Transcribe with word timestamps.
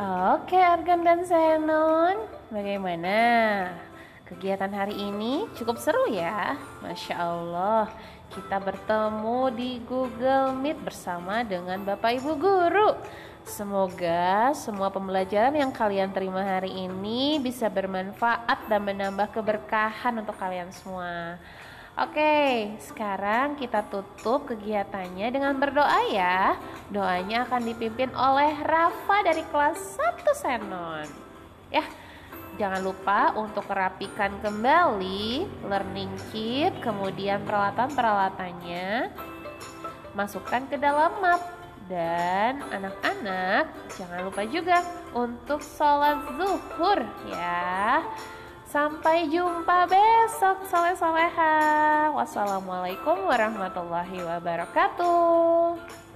Oke 0.00 0.56
Argan 0.56 1.04
dan 1.04 1.28
Zenon, 1.28 2.24
bagaimana? 2.48 3.20
Kegiatan 4.24 4.72
hari 4.72 4.96
ini 4.96 5.44
cukup 5.52 5.76
seru 5.76 6.08
ya. 6.08 6.56
Masya 6.80 7.20
Allah. 7.20 7.84
Kita 8.32 8.56
bertemu 8.64 9.52
di 9.52 9.76
Google 9.84 10.56
Meet 10.56 10.80
bersama 10.80 11.44
dengan 11.44 11.84
Bapak 11.84 12.16
Ibu 12.16 12.32
Guru. 12.32 12.96
Semoga 13.44 14.56
semua 14.56 14.88
pembelajaran 14.88 15.52
yang 15.52 15.68
kalian 15.68 16.16
terima 16.16 16.48
hari 16.48 16.72
ini 16.88 17.36
bisa 17.36 17.68
bermanfaat 17.68 18.72
dan 18.72 18.80
menambah 18.80 19.28
keberkahan 19.36 20.16
untuk 20.16 20.40
kalian 20.40 20.72
semua. 20.72 21.36
Oke, 22.00 22.72
sekarang 22.80 23.60
kita 23.60 23.84
tutup 23.84 24.48
kegiatannya 24.48 25.28
dengan 25.28 25.52
berdoa 25.60 26.08
ya. 26.08 26.56
Doanya 26.90 27.46
akan 27.46 27.62
dipimpin 27.70 28.10
oleh 28.18 28.54
Rafa 28.66 29.22
dari 29.22 29.46
kelas 29.46 29.78
1 29.98 30.34
Senon. 30.34 31.06
Ya, 31.70 31.86
Jangan 32.60 32.84
lupa 32.84 33.32
untuk 33.40 33.64
rapikan 33.72 34.36
kembali 34.44 35.48
learning 35.64 36.12
kit, 36.28 36.76
kemudian 36.84 37.40
peralatan-peralatannya, 37.48 39.08
masukkan 40.12 40.68
ke 40.68 40.76
dalam 40.76 41.08
map. 41.24 41.40
Dan 41.88 42.62
anak-anak 42.70 43.66
jangan 43.98 44.28
lupa 44.28 44.46
juga 44.46 44.84
untuk 45.10 45.58
sholat 45.58 46.22
zuhur 46.36 47.02
ya. 47.32 48.04
Sampai 48.68 49.26
jumpa 49.26 49.90
besok 49.90 50.68
soleh 50.70 50.94
soleha. 50.94 52.12
Wassalamualaikum 52.14 53.26
warahmatullahi 53.26 54.22
wabarakatuh. 54.22 56.09